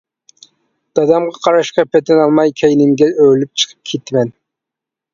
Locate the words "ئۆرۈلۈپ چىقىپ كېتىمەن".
3.13-4.37